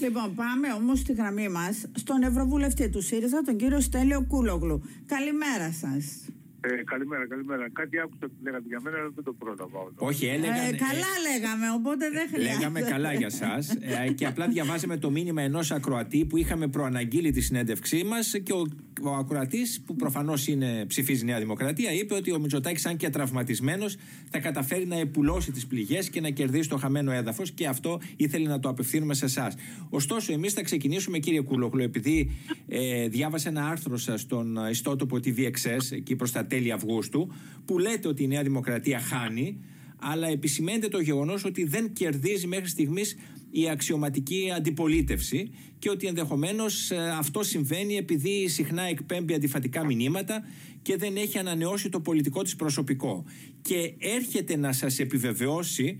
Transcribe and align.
Λοιπόν, 0.00 0.34
πάμε 0.34 0.72
όμως 0.72 0.98
στη 0.98 1.12
γραμμή 1.12 1.48
μας 1.48 1.86
στον 1.94 2.22
Ευρωβουλευτή 2.22 2.88
του 2.90 3.02
ΣΥΡΙΖΑ, 3.02 3.42
τον 3.42 3.56
κύριο 3.56 3.80
Στέλιο 3.80 4.24
Κούλογλου. 4.28 4.82
Καλημέρα 5.06 5.72
σας. 5.72 6.28
Ε, 6.60 6.82
καλημέρα, 6.84 7.26
καλημέρα. 7.26 7.70
Κάτι 7.72 7.98
άκουσα 7.98 8.26
που 8.26 8.34
λέγατε 8.42 8.64
για 8.66 8.80
μένα, 8.82 8.96
αλλά 8.98 9.10
δεν 9.14 9.24
το 9.24 9.32
πρόλαβα 9.32 9.78
όλο. 9.78 9.94
Όχι, 9.96 10.26
έλεγα. 10.26 10.62
Ε, 10.62 10.70
καλά 10.72 11.12
λέγαμε, 11.30 11.70
οπότε 11.74 12.10
δεν 12.10 12.28
χρειάζεται. 12.28 12.54
Λέγαμε 12.54 12.80
καλά 12.80 13.12
για 13.12 13.26
εσά. 13.26 13.58
Ε, 14.04 14.12
και 14.12 14.26
απλά 14.26 14.48
διαβάζαμε 14.48 14.96
το 14.96 15.10
μήνυμα 15.10 15.42
ενός 15.42 15.70
ακροατή 15.70 16.24
που 16.24 16.36
είχαμε 16.36 16.68
προαναγγείλει 16.68 17.30
τη 17.30 17.40
συνέντευξή 17.40 18.04
μας 18.04 18.34
και 18.42 18.52
ο, 18.52 18.66
ο 19.02 19.14
ακροατής, 19.14 19.80
που 19.86 19.96
προφανώς 19.96 20.48
ψηφίζει 20.86 21.24
Νέα 21.24 21.38
Δημοκρατία, 21.38 21.92
είπε 21.92 22.14
ότι 22.14 22.32
ο 22.32 22.38
Μητσοτάκης, 22.38 22.86
αν 22.86 22.96
και 22.96 23.08
τραυματισμένος, 23.08 23.96
θα 24.30 24.38
καταφέρει 24.38 24.86
να 24.86 24.96
επουλώσει 24.98 25.52
τις 25.52 25.66
πληγές 25.66 26.10
και 26.10 26.20
να 26.20 26.30
κερδίσει 26.30 26.68
το 26.68 26.76
χαμένο 26.76 27.12
έδαφος 27.12 27.50
και 27.50 27.66
αυτό 27.66 28.00
ήθελε 28.16 28.48
να 28.48 28.60
το 28.60 28.68
απευθύνουμε 28.68 29.14
σε 29.14 29.24
εσάς. 29.24 29.54
Ωστόσο, 29.88 30.32
εμείς 30.32 30.52
θα 30.52 30.62
ξεκινήσουμε, 30.62 31.18
κύριε 31.18 31.40
Κούλογλου, 31.40 31.82
επειδή 31.82 32.30
ε, 32.68 33.08
διάβασα 33.08 33.48
ένα 33.48 33.68
άρθρο 33.68 33.96
σας 33.96 34.20
στον 34.20 34.58
ιστότοπο 34.70 35.16
TVXS, 35.16 35.90
εκεί 35.90 36.16
προς 36.16 36.32
τα 36.32 36.46
τέλη 36.46 36.72
Αυγούστου, 36.72 37.32
που 37.64 37.78
λέτε 37.78 38.08
ότι 38.08 38.22
η 38.22 38.26
Νέα 38.26 38.42
Δημοκρατία 38.42 39.00
χάνει, 39.00 39.60
αλλά 40.00 40.28
επισημαίνεται 40.28 40.88
το 40.88 41.00
γεγονός 41.00 41.44
ότι 41.44 41.64
δεν 41.64 41.92
κερδίζει 41.92 42.46
μέχρι 42.46 42.68
στιγμής 42.68 43.16
η 43.50 43.68
αξιωματική 43.68 44.52
αντιπολίτευση 44.56 45.50
και 45.78 45.90
ότι 45.90 46.06
ενδεχομένως 46.06 46.90
ε, 46.90 46.96
αυτό 47.18 47.42
συμβαίνει 47.42 47.96
επειδή 47.96 48.48
συχνά 48.48 48.82
εκπέμπει 48.82 49.34
αντιφατικά 49.34 49.84
μηνύματα 49.84 50.42
και 50.82 50.96
δεν 50.96 51.16
έχει 51.16 51.38
ανανεώσει 51.38 51.88
το 51.88 52.00
πολιτικό 52.00 52.42
της 52.42 52.56
προσωπικό. 52.56 53.24
Και 53.62 53.94
έρχεται 53.98 54.56
να 54.56 54.72
σας 54.72 54.98
επιβεβαιώσει 54.98 55.98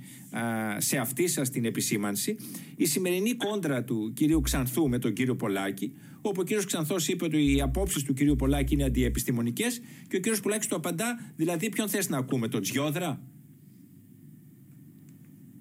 σε 0.79 0.97
αυτή 0.97 1.29
σας 1.29 1.51
την 1.51 1.65
επισήμανση 1.65 2.37
η 2.77 2.87
σημερινή 2.87 3.35
κόντρα 3.35 3.85
του 3.85 4.13
κυρίου 4.15 4.41
Ξανθού 4.41 4.89
με 4.89 4.99
τον 4.99 5.13
κύριο 5.13 5.37
Πολάκη, 5.37 5.93
όπου 6.21 6.41
ο 6.41 6.45
κύριος 6.45 6.65
Ξανθός 6.65 7.09
είπε 7.09 7.25
ότι 7.25 7.55
οι 7.55 7.61
απόψεις 7.61 8.03
του 8.03 8.15
κυρίου 8.15 8.37
Πολάκη 8.37 8.75
είναι 8.75 8.85
αντιεπιστημονικές 8.85 9.81
και 10.09 10.17
ο 10.17 10.21
κύριος 10.21 10.41
Πολάκης 10.41 10.67
του 10.67 10.77
απαντά, 10.77 11.33
δηλαδή 11.37 11.69
ποιον 11.69 11.89
θες 11.89 12.09
να 12.09 12.19
ακούμε, 12.19 12.49
τον 12.49 12.63
Τζιόδρα; 12.63 13.21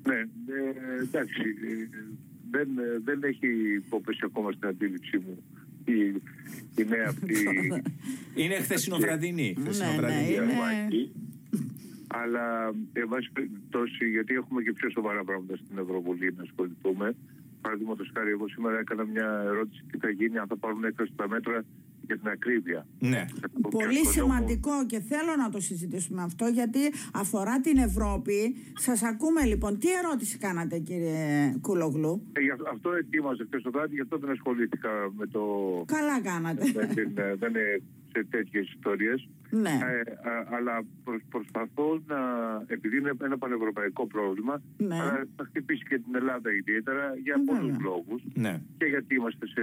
Ναι, 0.07 0.19
ε, 0.19 1.01
εντάξει, 1.01 1.41
ε, 1.41 1.99
δεν, 2.51 2.67
δεν 3.03 3.23
έχει 3.23 3.47
υποπέσει 3.75 4.21
ακόμα 4.23 4.51
στην 4.51 4.67
αντίληψή 4.67 5.17
μου 5.17 5.43
η, 5.85 6.21
η 6.81 6.85
νέα 6.89 7.07
αυτή. 7.07 7.35
είναι 8.41 8.55
χθεσινοβραδινή. 8.55 9.55
Ναι, 9.57 9.69
ναι, 10.07 10.27
αλλά 12.07 12.73
εν 12.93 13.07
πάση 13.09 13.29
περιπτώσει, 13.33 14.09
γιατί 14.09 14.33
έχουμε 14.33 14.61
και 14.61 14.73
πιο 14.73 14.89
σοβαρά 14.89 15.23
πράγματα 15.23 15.55
στην 15.55 15.77
Ευρωβουλή 15.77 16.33
να 16.37 16.43
ασχοληθούμε. 16.43 17.15
Παραδείγματος 17.61 18.11
χάρη, 18.13 18.29
εγώ 18.29 18.47
σήμερα 18.47 18.79
έκανα 18.79 19.03
μια 19.03 19.43
ερώτηση 19.45 19.83
τι 19.91 19.97
θα 19.97 20.09
γίνει 20.09 20.37
αν 20.37 20.47
θα 20.47 20.57
πάρουν 20.57 20.83
έκθεση 20.83 21.11
τα 21.15 21.27
μέτρα 21.27 21.63
για 22.07 22.17
την 22.17 22.27
ακρίβεια. 22.27 22.87
Ναι. 22.99 23.25
Πολύ 23.69 24.05
σημαντικό 24.05 24.85
και 24.85 24.99
θέλω 24.99 25.35
να 25.37 25.49
το 25.49 25.59
συζητήσουμε 25.59 26.21
αυτό 26.23 26.45
γιατί 26.45 26.79
αφορά 27.13 27.59
την 27.61 27.77
Ευρώπη. 27.77 28.55
Σας 28.73 29.03
ακούμε 29.03 29.45
λοιπόν. 29.45 29.79
Τι 29.79 29.87
ερώτηση 29.91 30.37
κάνατε, 30.37 30.79
κύριε 30.79 31.55
Κουλογλού. 31.61 32.21
Ε, 32.33 32.41
αυτό 32.71 32.91
ετοίμαζε 32.91 33.43
χθες 33.45 33.61
το 33.61 33.71
βράδυ, 33.71 33.93
γι' 33.95 34.01
αυτό 34.01 34.17
δεν 34.17 34.29
ασχολήθηκα 34.29 34.89
με 35.17 35.27
το. 35.27 35.43
Καλά 35.85 36.21
κάνατε. 36.21 36.63
Ε, 37.15 37.35
δεν 37.35 37.49
είναι 37.49 37.81
σε 38.11 38.25
τέτοιες 38.29 38.69
ιστορίες. 38.69 39.27
Ναι. 39.49 39.69
Ε, 39.69 40.01
αλλά 40.55 40.83
προσπαθώ 41.29 42.01
να. 42.07 42.19
επειδή 42.67 42.97
είναι 42.97 43.11
ένα 43.23 43.37
πανευρωπαϊκό 43.37 44.07
πρόβλημα, 44.07 44.61
ναι. 44.77 44.95
αλλά 44.95 45.25
θα 45.35 45.43
χτυπήσει 45.43 45.83
και 45.83 45.99
την 45.99 46.15
Ελλάδα 46.15 46.51
ιδιαίτερα 46.51 47.15
για 47.23 47.35
πολλούς 47.45 47.77
λόγους. 47.79 48.21
Ναι. 48.33 48.61
Και 48.77 48.85
γιατί 48.85 49.15
είμαστε 49.15 49.47
σε 49.47 49.61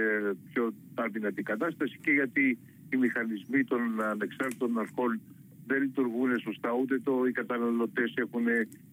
πιο 0.53 0.73
αδυνατή 0.95 1.43
κατάσταση 1.43 1.97
και 2.01 2.11
γιατί 2.11 2.57
οι 2.89 2.97
μηχανισμοί 2.97 3.63
των 3.63 4.01
ανεξάρτητων 4.01 4.79
αρχών 4.79 5.21
δεν 5.67 5.81
λειτουργούν 5.81 6.39
σωστά, 6.39 6.71
ούτε 6.81 6.99
το, 6.99 7.25
οι 7.27 7.31
καταναλωτές 7.31 8.13
έχουν 8.15 8.45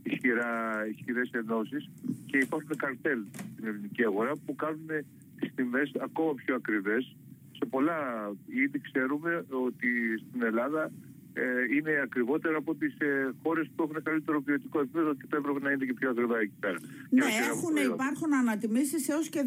ισχυρές 0.02 1.30
ενώσεις 1.32 1.90
και 2.26 2.38
υπάρχουν 2.38 2.76
καρτέλ 2.76 3.18
στην 3.52 3.66
ελληνική 3.66 4.04
αγορά 4.04 4.32
που 4.46 4.54
κάνουν 4.56 4.88
τις 5.40 5.54
τιμές 5.54 5.92
ακόμα 6.00 6.34
πιο 6.34 6.54
ακριβές 6.54 7.16
σε 7.62 7.68
πολλά 7.68 8.00
είδη 8.46 8.80
ξέρουμε 8.80 9.44
ότι 9.66 9.88
στην 10.28 10.42
Ελλάδα 10.42 10.90
ε, 11.32 11.42
είναι 11.76 11.92
ακριβότερα 12.02 12.56
από 12.56 12.74
τις 12.74 12.94
ε, 12.98 13.30
χώρες 13.42 13.70
που 13.74 13.82
έχουν 13.82 14.02
καλύτερο 14.02 14.42
ποιοτικό 14.42 14.80
επίπεδο 14.80 15.14
και 15.14 15.26
θα 15.30 15.36
έπρεπε 15.36 15.60
να 15.60 15.70
είναι 15.70 15.84
και 15.84 15.92
πιο 15.92 16.10
ακριβά 16.10 16.38
εκεί 16.38 16.56
πέρα. 16.60 16.78
Ναι, 17.10 17.24
έχουν, 17.50 17.92
υπάρχουν 17.92 18.34
ανατιμήσεις 18.34 19.08
έως 19.08 19.28
και 19.28 19.40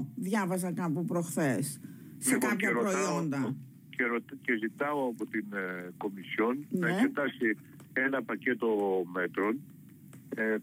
16,5% 0.00 0.06
διάβαζα 0.14 0.72
κάπου 0.72 1.04
προχθές 1.04 1.80
σε 2.18 2.32
λοιπόν, 2.32 2.50
κάποια 2.50 2.68
και 2.68 2.74
προϊόντα. 2.74 3.56
Και, 3.90 4.04
και 4.42 4.56
ζητάω 4.56 5.08
από 5.12 5.26
την 5.26 5.46
ε, 5.52 5.90
Κομισιόν 5.96 6.66
Ναι. 6.70 6.78
να 6.80 6.88
εξετάσει 6.88 7.56
ένα 7.92 8.22
πακέτο 8.22 8.68
μέτρων 9.12 9.54
ε, 9.54 9.77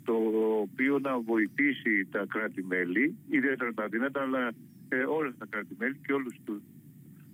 το 0.03 0.13
οποίο 0.61 0.99
να 0.99 1.19
βοηθήσει 1.19 2.07
τα 2.11 2.25
κράτη-μέλη, 2.29 3.15
ιδιαίτερα 3.29 3.73
τα 3.73 3.83
αδύνατα, 3.83 4.21
αλλά 4.21 4.51
ε, 4.89 4.95
όλα 4.97 5.35
τα 5.37 5.45
κράτη-μέλη 5.49 5.97
και 6.05 6.13
όλους 6.13 6.35
τους 6.45 6.61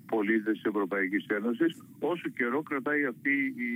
πολίτες 0.06 0.54
της 0.54 0.64
Ευρωπαϊκής 0.64 1.26
Ένωσης 1.28 1.78
όσο 2.00 2.30
καιρό 2.30 2.62
κρατάει 2.62 3.06
αυτή 3.06 3.34
η, 3.70 3.72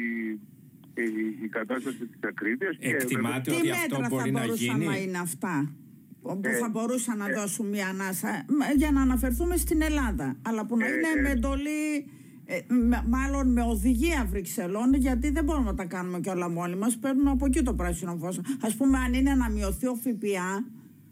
η, 1.03 1.37
η 1.43 1.47
κατάσταση 1.47 1.97
της 1.97 2.19
ακρίβειας. 2.23 2.77
και 2.77 2.87
Εκτιμάτε 2.87 3.51
Τι 3.51 3.57
ότι 3.57 3.69
αυτό 3.71 3.81
μέτρα 3.99 4.09
θα 4.09 4.15
μπορεί 4.15 4.31
να 4.31 4.39
μπορούσαν 4.45 4.75
γίνει. 4.79 4.85
να 4.85 4.97
είναι 4.97 5.17
αυτά 5.17 5.75
που 6.21 6.39
Ε, 6.43 6.57
θα 6.57 6.69
μπορούσαν 6.69 7.17
να 7.17 7.29
ε, 7.29 7.33
δώσουν 7.33 7.67
μια 7.67 7.87
ανάσα 7.87 8.45
μ, 8.47 8.77
για 8.77 8.91
να 8.91 9.01
αναφερθούμε 9.01 9.57
στην 9.57 9.81
Ελλάδα 9.81 10.37
αλλά 10.41 10.65
που 10.65 10.77
να 10.77 10.85
Ε, 10.85 10.89
είναι 10.93 11.07
ε. 11.17 11.21
με 11.21 11.29
εντολή 11.29 12.05
ε, 12.45 12.59
με- 12.73 13.03
μάλλον 13.07 13.51
με 13.51 13.61
οδηγία 13.61 14.25
Βρυξελών 14.31 14.93
γιατί 14.93 15.29
δεν 15.29 15.43
μπορούμε 15.43 15.65
να 15.65 15.75
τα 15.75 15.85
κάνουμε 15.85 16.19
και 16.19 16.29
όλα 16.29 16.49
μόνοι 16.49 16.75
μας 16.75 16.97
παίρνουμε 16.97 17.29
από 17.31 17.45
εκεί 17.45 17.61
το 17.61 17.73
πράσινο 17.73 18.15
φως 18.15 18.39
ας 18.61 18.75
πούμε 18.77 18.97
αν 18.97 19.13
είναι 19.13 19.35
να 19.35 19.49
μειωθεί 19.49 19.87
ο 19.87 19.95
ΦΠΑ 19.95 20.65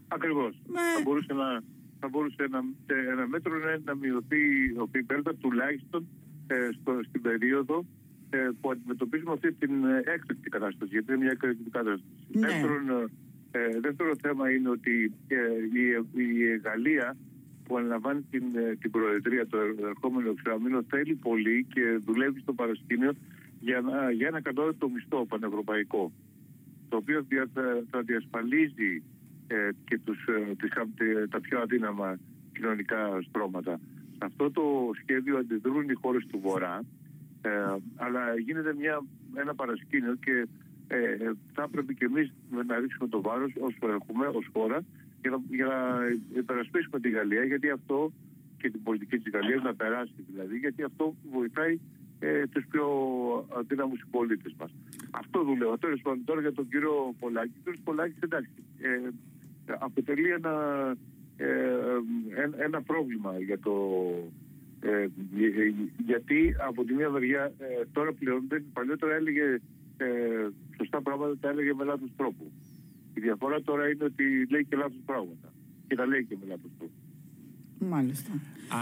Ακριβώς. 0.07 0.61
Ναι. 0.67 0.89
Θα 0.95 1.01
μπορούσε, 1.03 1.33
να, 1.33 1.47
θα 1.99 2.07
μπορούσε 2.09 2.43
ένα, 2.43 2.59
ε, 2.85 3.11
ένα 3.11 3.27
μέτρο 3.27 3.53
να, 3.57 3.71
να 3.83 3.95
μειωθεί 3.95 4.41
ο 4.77 4.85
ΦΠΑ 4.91 5.35
τουλάχιστον 5.35 6.07
ε, 6.47 6.69
στο, 6.81 6.99
στην 7.07 7.21
περίοδο 7.21 7.85
ε, 8.29 8.49
που 8.61 8.71
αντιμετωπίζουμε 8.71 9.31
αυτή 9.31 9.53
την 9.53 9.85
ε, 9.85 9.97
έκτακτη 10.05 10.49
κατάσταση. 10.49 10.89
Γιατί 10.91 11.11
είναι 11.11 11.21
μια 11.23 11.31
έκτακτη 11.31 11.69
κατάσταση. 11.69 12.03
Ναι. 12.27 12.47
Δεύτερον, 12.47 13.09
ε, 13.51 13.79
δεύτερο 13.79 14.11
θέμα 14.21 14.51
είναι 14.51 14.69
ότι 14.69 15.13
ε, 15.27 15.35
η, 15.81 15.83
η 16.23 16.57
Γαλλία 16.63 17.17
που 17.65 17.77
αναλαμβάνει 17.77 18.21
την, 18.29 18.43
ε, 18.55 18.75
την 18.81 18.91
Προεδρία 18.91 19.47
το 19.47 19.57
ερχόμενο 19.87 20.29
εξάμεινο 20.29 20.83
θέλει 20.89 21.15
πολύ 21.15 21.65
και 21.73 21.99
δουλεύει 22.05 22.39
στο 22.39 22.53
παρασκήνιο 22.53 23.11
για, 23.59 23.81
να, 23.81 24.11
για 24.11 24.27
ένα 24.27 24.41
κατώτατο 24.41 24.89
μισθό 24.89 25.25
πανευρωπαϊκό 25.25 26.11
το 26.89 26.97
οποίο 26.97 27.21
δια- 27.29 27.49
θα, 27.53 27.83
θα 27.89 28.01
διασφαλίζει 28.01 29.03
ε, 29.47 29.69
και 29.85 29.99
τους, 29.99 30.25
ε, 30.27 30.55
τις, 30.55 30.69
χα- 30.73 31.27
τα 31.29 31.39
πιο 31.41 31.59
αδύναμα 31.59 32.17
κοινωνικά 32.53 33.21
στρώματα. 33.27 33.79
Σε 34.17 34.25
αυτό 34.25 34.51
το 34.51 34.91
σχέδιο 35.01 35.37
αντιδρούν 35.37 35.89
οι 35.89 35.93
χώρες 35.93 36.25
του 36.25 36.39
Βορρά, 36.39 36.81
ε, 37.41 37.49
αλλά 37.95 38.37
γίνεται 38.39 38.73
μια, 38.79 39.03
ένα 39.35 39.55
παρασκήνιο 39.55 40.15
και 40.15 40.47
ε, 40.87 40.97
ε, 40.97 41.31
θα 41.53 41.69
πρέπει 41.69 41.95
και 41.95 42.05
εμείς 42.05 42.33
να 42.67 42.79
ρίξουμε 42.79 43.07
το 43.09 43.21
βάρος 43.21 43.51
όσο 43.59 43.93
έχουμε 43.93 44.25
ως 44.27 44.47
χώρα 44.53 44.83
για 45.23 45.31
να, 45.31 45.37
για 45.49 45.65
να 45.65 45.79
υπερασπίσουμε 46.39 46.99
τη 46.99 47.09
Γαλλία 47.09 47.43
γιατί 47.43 47.69
αυτό 47.69 48.11
και 48.57 48.69
την 48.69 48.83
πολιτική 48.83 49.17
της 49.17 49.31
Γαλλίας 49.33 49.61
να 49.63 49.75
περάσει 49.75 50.19
δηλαδή 50.29 50.57
γιατί 50.57 50.83
αυτό 50.83 51.15
βοηθάει 51.31 51.79
ε, 52.19 52.47
τους 52.47 52.65
πιο 52.71 52.85
αδύναμους 53.57 53.99
συμπολίτες 53.99 54.53
μας. 54.59 54.71
Αυτό 55.11 55.43
δουλεύω. 55.43 55.77
Τέλος 55.77 56.01
πάντων 56.01 56.23
τώρα 56.25 56.41
για 56.41 56.53
τον 56.53 56.67
κύριο 56.69 57.13
Πολάκη. 57.19 57.53
Ο 57.57 57.61
κύριος 57.63 57.81
Πολάκης 57.83 58.19
εντάξει 58.19 58.49
ε, 58.81 59.09
αποτελεί 59.79 60.29
ένα, 60.29 60.53
ε, 61.37 61.47
ε, 62.41 62.63
ένα 62.65 62.81
πρόβλημα 62.81 63.39
για 63.39 63.59
το 63.59 63.73
ε, 64.85 65.01
ε, 65.01 65.09
γιατί 66.05 66.55
από 66.67 66.83
τη 66.83 66.93
μία 66.93 67.09
μεριά 67.09 67.43
ε, 67.43 67.85
τώρα 67.91 68.13
πλέον 68.13 68.45
δεν, 68.47 68.65
παλιότερα 68.73 69.13
έλεγε 69.15 69.59
ε, 69.97 70.07
σωστά 70.77 71.01
πράγματα 71.01 71.37
τα 71.37 71.49
έλεγε 71.49 71.73
με 71.73 71.83
λάθος 71.83 72.09
τρόπο. 72.17 72.43
Η 73.13 73.21
διαφορά 73.21 73.61
τώρα 73.61 73.89
είναι 73.89 74.03
ότι 74.03 74.23
λέει 74.49 74.65
και 74.65 74.75
λάθος 74.75 75.01
πράγματα 75.05 75.53
και 75.87 75.95
τα 75.95 76.05
λέει 76.05 76.25
και 76.25 76.35
με 76.39 76.45
λάθος 76.47 76.71
τρόπο. 76.77 76.93
μάλιστα 77.79 78.31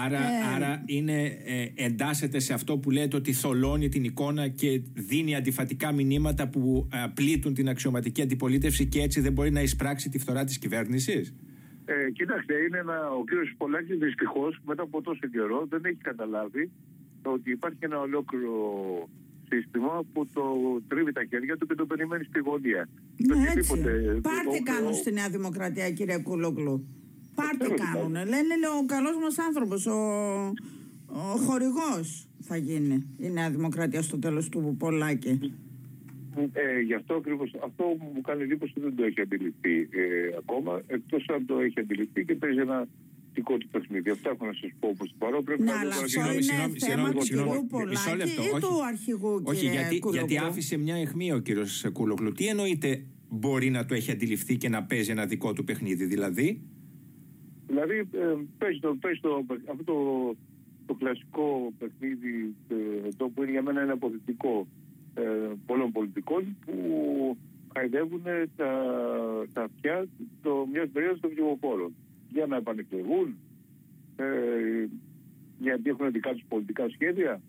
Άρα, 0.06 0.18
Ε, 0.18 0.56
άρα 0.56 0.84
είναι, 0.86 1.24
ε, 1.46 1.68
εντάσσεται 1.76 2.40
σε 2.40 2.54
αυτό 2.54 2.78
που 2.78 2.92
λέτε 2.92 3.16
ότι 3.16 3.34
θολώνει 3.34 3.90
την 3.90 4.04
εικόνα 4.04 4.48
και 4.48 4.82
δίνει 4.94 5.36
αντιφατικά 5.36 5.92
μηνύματα 5.92 6.48
που 6.48 6.88
ε, 6.94 6.98
πλήττουν 7.14 7.54
την 7.54 7.70
αξιωματική 7.70 8.22
αντιπολίτευση 8.22 8.88
και 8.88 9.02
έτσι 9.02 9.22
δεν 9.22 9.34
μπορεί 9.34 9.52
να 9.52 9.62
εισπράξει 9.62 10.10
τη 10.10 10.20
φθορά 10.20 10.44
της 10.44 10.58
κυβέρνησης; 10.58 11.34
Ε, 11.86 12.12
κοιτάξτε, 12.12 12.54
είναι 12.64 12.78
ένα, 12.78 13.10
ο 13.12 13.24
κύριος 13.24 13.54
Πολάκης 13.58 13.98
δυστυχώς 13.98 14.60
μετά 14.66 14.84
από 14.84 15.02
τόσο 15.02 15.28
καιρό 15.28 15.66
δεν 15.70 15.82
έχει 15.84 16.02
καταλάβει 16.02 16.72
ότι 17.24 17.52
υπάρχει 17.52 17.78
ένα 17.80 18.00
ολόκληρο 18.00 18.54
σύστημα 19.52 20.04
που 20.14 20.28
το 20.34 20.44
τρίβει 20.88 21.12
τα 21.12 21.24
χέρια 21.30 21.58
του 21.58 21.66
και 21.68 21.76
το 21.76 21.86
περιμένει 21.86 22.24
στη 22.24 22.40
γωνία. 22.40 22.90
ναι, 23.18 23.28
Το 23.28 23.40
έτσι. 23.42 23.72
οτιδήποτε- 23.72 24.22
Πάρτι 24.22 24.58
ο- 24.62 24.64
κάνουν 24.64 24.90
ο- 24.92 24.94
στη 24.94 25.12
Νέα 25.12 25.30
Δημοκρατία 25.30 25.92
κύριε 25.92 26.18
Κούλογλου 26.18 26.86
Πάρτι 27.36 27.68
κάνουν. 27.84 28.12
Λένε 28.12 28.54
λέει, 28.62 28.72
ο 28.82 28.86
καλός 28.86 29.16
μας 29.24 29.38
άνθρωπος, 29.40 29.86
ο, 29.86 29.98
ο 31.08 31.36
χορηγός 31.46 32.28
θα 32.40 32.58
γίνει 32.58 33.08
η 33.18 33.30
Νέα 33.30 33.50
Δημοκρατία 33.52 34.02
στο 34.02 34.18
τέλος 34.20 34.50
του 34.50 34.76
Πολάκη. 34.80 35.54
Ε, 36.54 36.80
γι' 36.80 36.94
αυτό 36.94 37.14
ακριβώς 37.16 37.56
αυτό 37.64 37.84
μου 38.14 38.22
κάνει 38.22 38.44
εντύπωση 38.44 38.74
δεν 38.76 38.96
το 38.96 39.04
έχει 39.04 39.22
αντιληφθεί 39.22 39.76
ε, 39.92 40.36
ακόμα. 40.38 40.82
Εκτός 40.88 41.26
αν 41.36 41.46
το 41.46 41.60
έχει 41.60 41.80
αντιληφθεί 41.80 42.26
και 42.26 42.36
παίζει 42.36 42.60
ένα 42.60 42.88
δικό 43.34 43.58
του 43.58 43.68
παιχνίδι. 43.68 44.10
Αυτά 44.10 44.30
έχω 44.30 44.46
να 44.46 44.54
σας 44.54 44.70
πω 44.80 44.88
όπως 44.88 45.14
παρόν. 45.18 45.44
Πρέπει 45.44 45.62
Ναι, 45.64 45.72
να 45.72 45.80
αλλά 45.80 45.96
το 45.96 46.02
αυτό 46.04 46.20
παρατηρήσω. 46.20 46.54
είναι 46.54 46.74
θέμα 46.78 47.12
του 47.12 47.18
κυρίου 47.20 47.68
Πολάκη 47.70 48.30
ή 48.56 48.60
του 48.60 48.86
αρχηγού 48.88 49.42
Όχι, 49.44 49.60
κύριε 49.60 49.80
γιατί, 49.80 50.00
Κουλογλού. 50.00 50.26
γιατί 50.28 50.46
άφησε 50.46 50.78
μια 50.78 50.96
αιχμή 50.96 51.32
ο 51.34 51.40
κύριος 51.40 51.86
Κούλογλου. 51.94 52.32
Τι 52.32 52.48
εννοείται 52.48 53.06
μπορεί 53.30 53.70
να 53.70 53.86
το 53.86 53.94
έχει 53.94 54.12
αντιληφθεί 54.12 54.58
και 54.58 54.70
να 54.70 54.84
παίζει 54.84 55.12
ένα 55.12 55.26
δικό 55.26 55.54
του 55.54 55.64
παιχνίδι, 55.64 56.06
δηλαδή; 56.06 56.62
Δηλαδή, 57.68 57.98
ε, 57.98 58.36
παίζει 58.58 58.80
το, 58.80 58.96
παίζει 59.02 59.20
το, 59.20 59.46
αυτό 59.72 59.84
το, 59.84 59.96
το 60.86 60.94
κλασικό 60.94 61.74
παιχνίδι 61.80 62.56
ε, 62.70 62.76
το 63.18 63.30
που 63.30 63.42
είναι 63.44 63.52
για 63.52 63.62
μένα 63.62 63.82
είναι 63.84 63.92
αποθετικό 63.92 64.68
ε, 65.14 65.22
πολλών 65.66 65.92
πολιτικών 65.92 66.58
που 66.66 66.74
χαϊδεύουν 67.74 68.22
τα, 68.56 68.72
τα 69.54 69.64
αυτιά 69.64 70.08
το, 70.42 70.68
μιας 70.72 70.90
περίοδος 70.94 71.20
των 71.20 71.30
ψηφοφόρων 71.30 71.96
για 72.34 72.46
να 72.46 72.56
επανεκλεγούν, 72.56 73.38
ε, 74.16 74.26
γιατί 75.60 75.90
έχουν 75.90 76.12
δικά 76.12 76.32
τους 76.32 76.44
πολιτικά 76.48 76.90
σχέδια, 76.90 77.42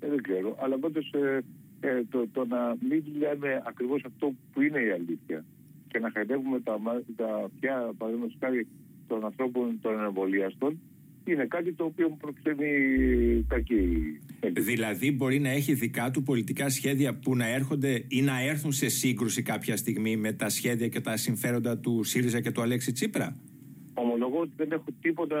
ε, 0.00 0.08
δεν 0.08 0.22
ξέρω. 0.22 0.56
Αλλά 0.60 0.78
πάντως 0.78 1.12
ε, 1.12 1.40
ε, 1.80 2.04
το, 2.10 2.28
το 2.32 2.44
να 2.44 2.76
μην 2.88 3.02
λένε 3.18 3.62
ακριβώς 3.66 4.04
αυτό 4.04 4.34
που 4.52 4.62
είναι 4.62 4.80
η 4.80 4.90
αλήθεια 4.90 5.44
και 5.88 5.98
να 5.98 6.10
χαϊδεύουμε 6.10 6.60
τα, 6.60 6.78
μα- 6.78 7.02
τα 7.16 7.34
αυτιά, 7.44 7.92
παραδείγματος 7.98 8.36
χάρη 8.40 8.66
των 9.06 9.24
ανθρώπων 9.24 9.78
των 9.80 10.04
εμβολιαστών, 10.04 10.78
είναι 11.24 11.44
κάτι 11.44 11.72
το 11.72 11.84
οποίο 11.84 12.08
μου 12.08 12.16
προξενεί 12.16 12.70
κακή 13.48 13.74
εντύπωση. 14.40 14.66
Δηλαδή 14.66 15.12
μπορεί 15.12 15.38
να 15.38 15.48
έχει 15.50 15.74
δικά 15.74 16.10
του 16.10 16.22
πολιτικά 16.22 16.68
σχέδια 16.68 17.18
που 17.18 17.36
να 17.36 17.48
έρχονται 17.48 18.04
ή 18.08 18.22
να 18.22 18.40
έρθουν 18.42 18.72
σε 18.72 18.88
σύγκρουση 18.88 19.42
κάποια 19.42 19.76
στιγμή 19.76 20.16
με 20.16 20.32
τα 20.32 20.48
σχέδια 20.48 20.88
και 20.88 21.00
τα 21.00 21.16
συμφέροντα 21.16 21.78
του 21.78 22.02
ΣΥΡΙΖΑ 22.04 22.40
και 22.40 22.50
του 22.50 22.62
Αλέξη 22.62 22.92
Τσίπρα; 22.92 23.36
Ομολογώ 23.98 24.38
ότι 24.40 24.52
δεν 24.56 24.72
έχω 24.72 24.90
τίποτα 25.00 25.40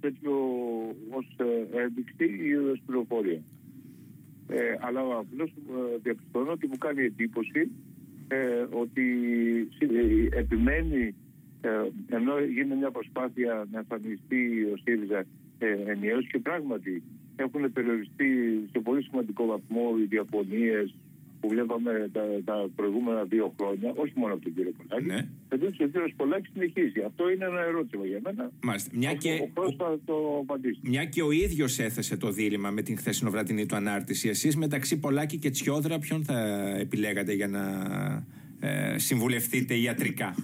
τέτοιο 0.00 0.32
ως 1.10 1.26
ε, 1.36 1.78
ένδειξη 1.80 2.46
ή 2.48 2.54
ως 2.54 2.80
πληροφορία. 2.86 3.42
Ε, 4.48 4.76
αλλά 4.80 5.00
απλώς 5.00 5.50
ε, 5.50 5.96
διαπιστώνω 6.02 6.50
ότι 6.50 6.66
μου 6.66 6.78
κάνει 6.78 7.02
εντύπωση 7.02 7.70
ε, 8.28 8.66
ότι 8.70 9.04
ε, 9.78 10.38
επιμένει 10.38 11.14
ε, 11.60 11.70
ενώ 12.16 12.38
γίνεται 12.40 12.74
μια 12.74 12.90
προσπάθεια 12.90 13.66
να 13.70 13.78
εμφανιστεί 13.78 14.62
ο 14.72 14.76
ΣΥΡΙΖΑ 14.84 15.24
ε, 15.58 15.76
ενιαίος 15.86 16.26
και 16.26 16.38
πράγματι 16.38 17.02
έχουν 17.36 17.72
περιοριστεί 17.72 18.28
σε 18.72 18.78
πολύ 18.78 19.02
σημαντικό 19.02 19.46
βαθμό 19.46 19.94
οι 19.98 20.04
διαφωνίες 20.04 20.94
που 21.46 21.52
βλέπαμε 21.54 22.10
τα, 22.12 22.22
τα 22.44 22.68
προηγούμενα 22.76 23.24
δύο 23.24 23.54
χρόνια, 23.58 23.92
όχι 23.96 24.12
μόνο 24.16 24.32
από 24.34 24.42
τον 24.42 24.54
κύριο 24.54 24.72
Πολάκη. 24.78 25.06
Ναι. 25.06 25.28
Εδώ 25.48 25.66
ο 25.66 25.70
κύριος 25.70 26.12
Πολάκης 26.16 26.50
συνεχίζει. 26.52 27.00
Αυτό 27.06 27.30
είναι 27.30 27.44
ένα 27.44 27.60
ερώτημα 27.60 28.04
για 28.06 28.20
μένα. 28.24 28.50
Μάλιστα. 28.62 28.90
Μια 28.94 29.10
Ο- 29.10 29.14
και, 29.14 29.38
Ο 29.42 29.48
Πρόεδρος 29.54 29.76
θα 29.76 29.98
το 30.04 30.38
απαντήσει. 30.42 30.78
μια 30.82 31.04
και 31.04 31.22
ο 31.22 31.30
ίδιος 31.30 31.78
έθεσε 31.78 32.16
το 32.16 32.30
δίλημα 32.30 32.70
με 32.70 32.82
την 32.82 32.96
χθεσινοβρατινή 32.96 33.66
του 33.66 33.76
ανάρτηση, 33.76 34.28
εσείς 34.28 34.56
μεταξύ 34.56 34.98
Πολάκη 34.98 35.38
και 35.38 35.50
Τσιόδρα, 35.50 35.98
ποιον 35.98 36.24
θα 36.24 36.38
επιλέγατε 36.78 37.32
για 37.32 37.48
να 37.48 37.62
ε, 38.60 38.98
συμβουλευτείτε 38.98 39.74
ιατρικά; 39.74 40.34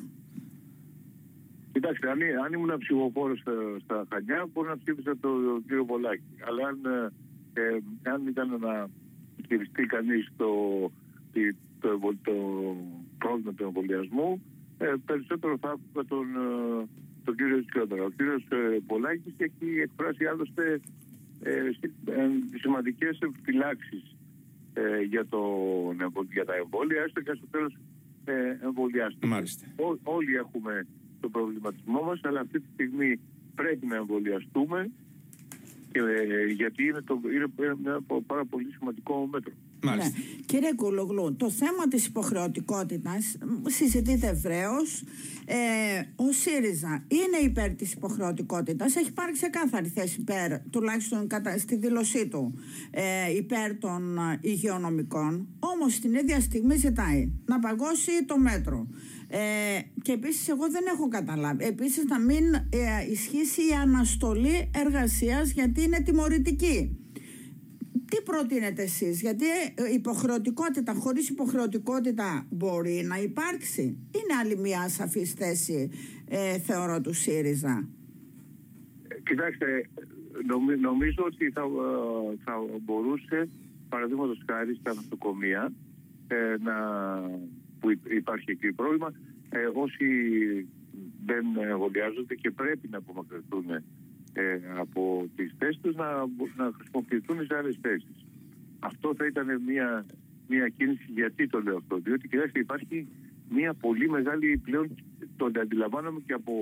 Κοιτάξτε, 1.73 2.11
αν, 2.11 2.19
αν 2.45 2.53
ήμουν 2.53 2.79
ψηφοφόρος 2.79 3.39
στα, 3.39 3.53
στα 3.85 4.07
Χανιά, 4.13 4.49
μπορεί 4.53 4.69
να 4.69 4.79
ψήφισα 4.79 5.17
τον 5.21 5.65
κύριο 5.67 5.85
Πολάκη. 5.85 6.23
Αλλά 6.47 6.69
αν, 6.69 6.79
ε, 7.55 7.61
ε, 7.61 7.79
αν 8.11 8.27
ήταν 8.27 8.49
να 8.61 8.89
χειριστεί 9.53 9.83
κανείς 9.87 10.29
το, 10.37 10.51
τη- 11.33 11.55
το, 11.81 11.89
εμβολ- 11.89 12.23
το 12.25 12.35
πρόβλημα 13.19 13.53
του 13.53 13.63
εμβολιασμού, 13.65 14.43
ε, 14.79 14.95
περισσότερο 15.07 15.59
θα 15.61 15.69
άκουγα 15.71 16.05
τον, 16.09 16.27
ε, 16.37 16.87
τον 17.25 17.37
κύριο 17.37 17.65
Τσιόδρα. 17.65 18.03
Ο 18.05 18.11
κύριος 18.17 18.43
ε, 18.49 18.79
Πολάκης 18.87 19.35
έχει 19.37 19.69
εκφράσει 19.87 20.25
άλλωστε 20.25 20.81
ε, 21.43 21.53
σημαντικές 22.63 23.19
επιφυλάξεις 23.19 24.17
ε, 24.75 25.01
για, 25.03 25.27
τον, 25.27 26.01
εμβολ- 26.01 26.33
για 26.33 26.45
τα 26.45 26.55
εμβόλια, 26.55 27.03
έστω 27.03 27.21
και 27.21 27.33
στο 27.37 27.47
τέλος 27.51 27.75
ε, 28.25 28.57
εμβολιάστηκε. 28.63 29.27
Μάλιστα. 29.27 29.67
Ό- 29.77 29.99
όλοι 30.03 30.35
έχουμε 30.37 30.87
τον 31.21 31.31
προβληματισμό 31.31 32.03
μας, 32.03 32.21
αλλά 32.23 32.41
αυτή 32.41 32.61
τη 32.61 32.67
στιγμή 32.73 33.21
πρέπει 33.55 33.87
να 33.87 33.97
εμβολιαστούμε 33.97 34.79
και, 34.89 35.12
ε, 35.99 36.53
γιατί 36.53 36.85
είναι, 36.85 37.01
το, 37.01 37.21
είναι 37.35 37.69
ένα 37.85 38.03
πάρα 38.27 38.45
πολύ 38.45 38.73
σημαντικό 38.79 39.29
μέτρο. 39.33 39.53
Μάλιστα. 39.83 40.19
Ναι. 40.19 40.45
Κύριε 40.47 40.75
Κουλογλού, 40.75 41.37
το 41.37 41.51
θέμα 41.51 41.89
της 41.89 42.07
υποχρεωτικότητας 42.07 43.37
μ, 43.45 43.69
συζητείται 43.69 44.27
ευρέως. 44.29 45.05
Ε, 45.45 45.57
ο 46.17 46.33
ΣΥΡΙΖΑ 46.33 47.05
είναι 47.09 47.51
υπέρ 47.51 47.75
της 47.75 47.93
υποχρεωτικότητας. 47.93 48.97
Έχει 48.97 49.13
πάρει 49.13 49.33
ξεκάθαρη 49.33 49.89
θέση 49.89 50.21
υπέρ, 50.21 50.61
τουλάχιστον 50.71 51.27
κατά, 51.27 51.59
στη 51.59 51.77
δήλωσή 51.77 52.29
του, 52.29 52.55
ε, 52.91 53.37
υπέρ 53.37 53.79
των 53.79 54.19
ε, 54.19 54.39
υγειονομικών. 54.41 55.49
Όμως 55.59 55.99
την 55.99 56.15
ίδια 56.15 56.41
στιγμή 56.41 56.77
ζητάει 56.77 57.33
να 57.45 57.59
παγώσει 57.59 58.25
το 58.27 58.39
μέτρο. 58.39 58.87
Ε, 59.35 59.81
και 60.03 60.13
επίσης 60.13 60.49
εγώ 60.49 60.71
δεν 60.71 60.83
έχω 60.95 61.09
καταλάβει. 61.09 61.65
Επίσης 61.65 62.05
να 62.05 62.19
μην 62.21 62.55
ε, 62.55 63.11
ισχύσει 63.11 63.61
η 63.61 63.73
αναστολή 63.83 64.71
εργασίας 64.75 65.51
γιατί 65.51 65.83
είναι 65.83 66.01
τιμωρητική. 66.01 66.97
Τι 68.11 68.23
προτείνετε 68.25 68.83
εσείς, 68.83 69.21
γιατί 69.21 69.45
ε, 69.75 69.93
υποχρεωτικότητα, 69.93 70.95
χωρίς 70.95 71.29
υποχρεωτικότητα 71.29 72.47
μπορεί 72.51 73.05
να 73.07 73.17
υπάρξει; 73.17 73.83
Είναι 73.83 74.35
άλλη 74.41 74.57
μια 74.57 74.89
σαφής 74.89 75.33
θέση, 75.33 75.91
ε, 76.29 76.59
θεωρώ, 76.59 77.01
του 77.01 77.13
ΣΥΡΙΖΑ. 77.13 77.89
Ε, 79.09 79.21
Κοιτάξτε, 79.29 79.67
νομι- 80.47 80.81
νομίζω 80.81 81.23
ότι 81.27 81.51
θα, 81.51 81.61
ε, 81.61 82.37
θα 82.45 82.53
μπορούσε, 82.85 83.49
παραδείγματος 83.89 84.43
χάρη 84.47 84.75
στα 84.75 84.95
νοσοκομεία, 84.95 85.73
ε, 86.29 86.57
να, 86.63 86.75
που 87.83 87.91
υ- 87.91 88.11
υπάρχει 88.13 88.51
εκεί 88.51 88.73
πρόβλημα, 88.73 89.13
ε, 89.51 89.59
όσοι 89.75 90.07
δεν 91.27 91.45
εμβολιάζονται 91.71 92.35
και 92.35 92.51
πρέπει 92.51 92.89
να 92.89 92.99
απομακρυνθούν 92.99 93.65
ε, 94.33 94.61
από 94.79 95.29
τις 95.37 95.55
θέσεις 95.59 95.81
τους, 95.83 95.95
να, 95.95 96.27
μπο- 96.27 96.49
να 96.57 96.71
χρησιμοποιηθούν 96.77 97.47
σε 97.47 97.57
άλλες 97.57 97.79
θέσεις. 97.81 98.17
Αυτό 98.81 99.15
θα 99.15 99.27
ήταν 99.27 99.47
μια, 99.67 100.07
μια 100.49 100.69
κίνηση. 100.69 101.07
Γιατί 101.09 101.47
το 101.49 101.61
λέω 101.63 101.77
αυτό, 101.77 101.97
Διότι 101.99 102.29
κοιτάξτε, 102.29 102.59
υπάρχει 102.59 103.07
μια 103.51 103.75
πολύ 103.75 104.09
μεγάλη 104.11 104.57
πλέον, 104.65 104.95
το 105.37 105.51
αντιλαμβάνομαι 105.61 106.21
και 106.27 106.33
από 106.33 106.53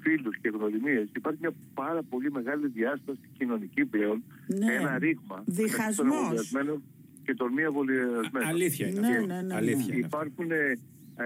φίλους 0.00 0.36
και 0.38 0.48
γνωριμίες, 0.48 1.08
υπάρχει 1.16 1.38
μια 1.40 1.52
πάρα 1.74 2.02
πολύ 2.02 2.30
μεγάλη 2.32 2.66
διάσταση 2.68 3.20
κοινωνική 3.38 3.84
πλέον, 3.84 4.22
Ναι. 4.46 4.74
ένα 4.74 4.98
ρήγμα 4.98 5.42
μεταξύ 5.46 5.54
των 5.56 5.64
Διχασμός. 5.64 6.16
εμβολιασμένων 6.16 6.82
και 7.24 7.34
των 7.34 7.52
μη 7.52 7.62
εμβολιασμένων. 7.62 8.48
Αλήθεια 8.48 8.86
είναι. 8.88 9.00
Ναι, 9.00 9.06
αυτό. 9.08 9.26
ναι, 9.26 9.34
ναι, 9.34 9.42
ναι. 9.42 9.54
Αλήθεια 9.54 9.94
είναι. 9.94 10.06
Υπάρχουν 10.06 10.50
ε, 10.50 10.56
ε, 11.16 11.24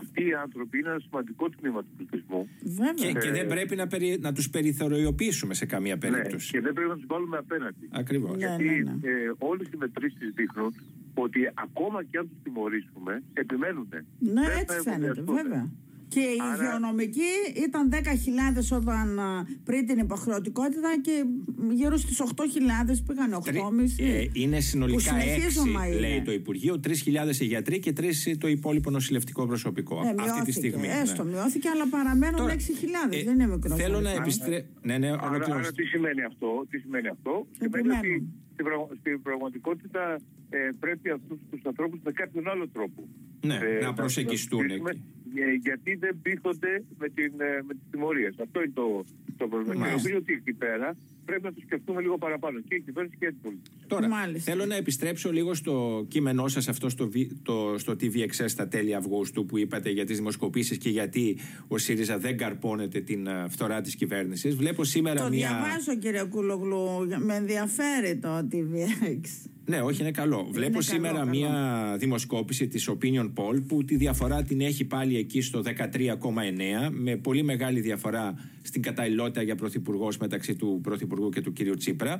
αυτοί 0.00 0.22
οι 0.28 0.32
άνθρωποι 0.34 0.78
είναι 0.78 0.88
ένα 0.88 0.98
σημαντικό 1.08 1.48
τμήμα 1.50 1.80
του 1.82 1.88
πληθυσμού. 1.96 2.48
Βέβαια. 2.62 3.12
Και, 3.12 3.18
και 3.18 3.30
δεν 3.30 3.46
πρέπει 3.46 3.76
να, 3.76 3.86
περι, 3.86 4.18
να 4.20 4.32
τους 4.32 4.50
περιθωριοποιήσουμε 4.50 5.54
σε 5.54 5.66
καμία 5.66 5.94
Ναι, 5.94 6.00
περίπτωση. 6.00 6.50
και 6.50 6.60
δεν 6.60 6.72
πρέπει 6.72 6.88
να 6.88 6.94
τους 6.96 7.06
βάλουμε 7.06 7.36
απέναντι. 7.36 7.88
Ακριβώς. 7.90 8.30
Ναι. 8.30 8.36
Γιατί 8.38 8.64
ναι. 8.64 8.90
ε, 9.10 9.32
όλες 9.38 9.66
οι 9.72 9.76
μετρήσεις 9.76 10.32
δείχνουν 10.34 10.74
ότι 11.14 11.50
ακόμα 11.54 12.04
και 12.04 12.18
αν 12.18 12.28
τους 12.28 12.38
τιμωρήσουμε, 12.42 13.22
επιμένουν. 13.32 13.88
Ναι, 14.18 14.32
Δεν 14.32 14.44
θα 14.44 14.58
έτσι 14.60 14.80
φαίνεται, 14.80 15.06
εμβολιαστούν. 15.18 15.34
βέβαια. 15.34 15.70
Και 16.14 16.20
η 16.20 16.38
Άρα- 16.52 16.64
υγειονομική 16.64 17.32
ήταν 17.66 17.82
10.000 17.92 18.76
όταν 18.78 19.18
α, 19.18 19.46
πριν 19.64 19.86
την 19.86 19.98
υποχρεωτικότητα 19.98 20.90
και 21.02 21.24
γύρω 21.70 21.96
στις 21.96 22.20
8.000 22.20 23.02
πήγαν 23.06 23.32
8.500. 23.32 23.40
Ε, 23.98 24.24
είναι 24.32 24.56
Που 24.56 24.62
συνολικά 24.62 25.00
συνεχίζουμε 25.00 25.80
6, 25.84 25.88
είναι. 25.90 25.98
λέει 26.00 26.22
το 26.22 26.32
Υπουργείο, 26.32 26.80
3.000 26.80 27.40
οι 27.40 27.44
γιατροί 27.44 27.78
και 27.78 27.92
3 27.96 28.36
το 28.38 28.48
υπόλοιπο 28.48 28.90
νοσηλευτικό 28.90 29.46
προσωπικό. 29.46 29.94
Ε, 29.96 30.08
αυτή 30.08 30.14
τη 30.16 30.22
μειώθηκε. 30.24 30.52
στιγμή. 30.52 30.86
Έστω, 31.02 31.24
ναι. 31.24 31.30
μειώθηκε, 31.30 31.68
αλλά 31.68 31.86
παραμένουν 31.88 32.36
Τώρα, 32.36 32.52
6.000. 32.52 33.14
ε, 33.18 33.22
δεν 33.24 33.34
είναι 33.34 33.46
μικρός. 33.46 33.78
Θέλω 33.78 34.00
να 34.00 34.10
αριθμός. 34.10 34.18
επιστρέψω. 34.18 34.66
Ναι, 34.82 34.98
ναι, 34.98 35.08
Άρα, 35.08 35.18
άρα 35.20 35.28
ολοκληρώστε. 35.30 35.72
τι 35.72 35.84
σημαίνει 35.92 36.22
αυτό, 36.22 36.66
τι 36.70 36.78
σημαίνει 36.78 37.08
αυτό; 37.08 37.46
Σημαίνει 37.58 37.72
Επιμένουν. 37.78 38.14
ότι 38.14 38.28
στην, 38.52 38.64
πραγμα- 38.64 38.88
στην 39.00 39.22
πραγματικότητα 39.22 40.02
ε, 40.50 40.58
πρέπει 40.80 41.10
αυτούς 41.10 41.38
τους 41.50 41.60
ανθρώπους 41.70 41.98
με 42.04 42.12
κάποιον 42.12 42.48
άλλο 42.48 42.68
τρόπο 42.68 43.00
Ναι, 43.50 43.54
ε, 43.54 43.84
να 43.84 43.92
προσεγγιστούν 43.92 44.66
πείσουμε, 44.66 44.90
εκεί. 44.90 44.98
ε, 44.98 45.13
γιατί 45.62 45.94
δεν 45.94 46.18
πείθονται 46.22 46.82
με, 46.98 47.08
την, 47.08 47.32
ε, 47.38 47.62
με 47.66 47.72
τις 47.74 47.82
τιμωρίες. 47.90 48.34
Αυτό 48.42 48.62
είναι 48.62 48.72
το, 48.74 49.04
το 49.36 49.46
πρόβλημα. 49.48 49.72
Και 49.74 49.78
Μάλιστα. 49.80 49.96
νομίζω 50.02 50.16
ότι 50.18 50.32
εκεί 50.32 50.52
πέρα 50.52 50.96
πρέπει 51.24 51.42
να 51.42 51.52
το 51.52 51.60
σκεφτούμε 51.66 52.00
λίγο 52.00 52.18
παραπάνω. 52.18 52.60
Και 52.68 52.74
η 52.74 52.80
κυβέρνηση 52.80 53.16
και 53.18 53.26
η 53.26 53.32
πολιτική. 53.42 53.70
Τώρα, 53.86 54.08
Μάλιστα. 54.08 54.52
θέλω 54.52 54.66
να 54.66 54.76
επιστρέψω 54.76 55.32
λίγο 55.32 55.54
στο 55.54 56.04
κείμενό 56.08 56.48
σας 56.48 56.68
αυτό 56.68 56.88
στο, 56.88 57.08
βι- 57.08 57.32
το, 57.42 57.74
στο 57.78 57.92
TVXS 57.92 58.44
στα 58.46 58.68
τέλη 58.68 58.94
Αυγούστου 58.94 59.46
που 59.46 59.58
είπατε 59.58 59.90
για 59.90 60.04
τις 60.04 60.16
δημοσκοπήσεις 60.16 60.78
και 60.78 60.88
γιατί 60.90 61.36
ο 61.68 61.78
ΣΥΡΙΖΑ 61.78 62.18
δεν 62.18 62.36
καρπώνεται 62.36 63.00
την 63.00 63.28
α, 63.28 63.46
φθορά 63.48 63.80
της 63.80 63.94
κυβέρνησης. 63.94 64.54
Βλέπω 64.56 64.84
σήμερα 64.84 65.22
Το 65.22 65.28
μία. 65.28 65.48
διαβάζω 65.48 65.96
κύριε 65.98 66.24
Κούλογλου, 66.24 66.78
με 67.18 67.34
ενδιαφέρει 67.34 68.16
το 68.16 68.48
TVX. 68.52 69.20
Ναι, 69.66 69.80
όχι, 69.80 70.00
είναι 70.00 70.10
καλό. 70.10 70.48
Βλέπω 70.50 70.70
καλό, 70.70 70.82
σήμερα 70.82 71.18
καλό. 71.18 71.30
μία 71.30 71.96
δημοσκόπηση 71.98 72.68
της 72.68 72.90
Opinion 72.90 73.32
Poll 73.34 73.62
που 73.68 73.84
τη 73.84 73.96
διαφορά 73.96 74.42
την 74.42 74.60
έχει 74.60 74.84
πάλι 74.84 75.16
εκεί 75.16 75.40
στο 75.40 75.62
13,9 75.64 76.90
με 76.90 77.16
πολύ 77.16 77.42
μεγάλη 77.42 77.80
διαφορά 77.80 78.50
στην 78.62 78.82
καταλληλότητα 78.82 79.42
για 79.42 79.54
πρωθυπουργός 79.54 80.18
μεταξύ 80.18 80.56
του 80.56 80.80
πρωθυπουργού 80.82 81.28
και 81.28 81.40
του 81.40 81.52
κύριου 81.52 81.76
Τσίπρα. 81.76 82.18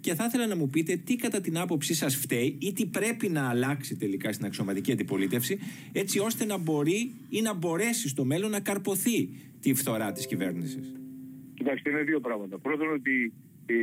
Και 0.00 0.14
θα 0.14 0.24
ήθελα 0.24 0.46
να 0.46 0.56
μου 0.56 0.68
πείτε 0.68 0.96
τι 0.96 1.16
κατά 1.16 1.40
την 1.40 1.58
άποψή 1.58 1.94
σας 1.94 2.16
φταίει 2.16 2.58
ή 2.60 2.72
τι 2.72 2.86
πρέπει 2.86 3.28
να 3.28 3.48
αλλάξει 3.48 3.96
τελικά 3.96 4.32
στην 4.32 4.46
αξιωματική 4.46 4.92
αντιπολίτευση 4.92 5.58
έτσι 5.92 6.18
ώστε 6.18 6.44
να 6.44 6.58
μπορεί 6.58 7.14
ή 7.28 7.40
να 7.40 7.54
μπορέσει 7.54 8.08
στο 8.08 8.24
μέλλον 8.24 8.50
να 8.50 8.60
καρποθεί 8.60 9.28
τη 9.60 9.74
φθορά 9.74 10.12
της 10.12 10.26
κυβέρνησης. 10.26 10.92
Κοιτάξτε, 11.54 11.90
είναι 11.90 12.02
δύο 12.02 12.20
πράγματα. 12.20 12.58
Πρώτον, 12.58 12.92
ότι 12.92 13.32
η, 13.66 13.74